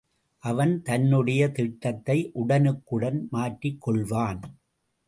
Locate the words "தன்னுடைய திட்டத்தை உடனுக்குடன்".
0.81-3.27